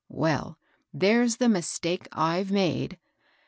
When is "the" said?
1.37-1.47